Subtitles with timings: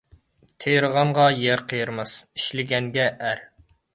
[0.63, 3.47] تېرىغانغا يەر قېرىماس، ئىشلىگەنگە ئەر.